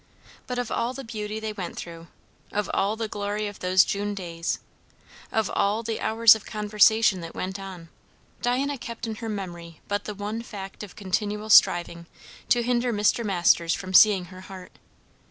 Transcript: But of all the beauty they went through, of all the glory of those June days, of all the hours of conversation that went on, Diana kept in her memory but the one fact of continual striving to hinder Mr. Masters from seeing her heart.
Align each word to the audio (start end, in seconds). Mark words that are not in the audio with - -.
But 0.47 0.57
of 0.57 0.71
all 0.71 0.93
the 0.95 1.03
beauty 1.03 1.39
they 1.39 1.53
went 1.53 1.75
through, 1.77 2.07
of 2.51 2.71
all 2.73 2.95
the 2.95 3.07
glory 3.07 3.45
of 3.45 3.59
those 3.59 3.83
June 3.85 4.15
days, 4.15 4.57
of 5.31 5.47
all 5.53 5.83
the 5.83 5.99
hours 5.99 6.33
of 6.33 6.43
conversation 6.43 7.21
that 7.21 7.35
went 7.35 7.59
on, 7.59 7.89
Diana 8.41 8.79
kept 8.79 9.05
in 9.05 9.17
her 9.17 9.29
memory 9.29 9.79
but 9.87 10.05
the 10.05 10.15
one 10.15 10.41
fact 10.41 10.81
of 10.81 10.95
continual 10.95 11.51
striving 11.51 12.07
to 12.49 12.63
hinder 12.63 12.91
Mr. 12.91 13.23
Masters 13.23 13.75
from 13.75 13.93
seeing 13.93 14.25
her 14.33 14.41
heart. 14.41 14.71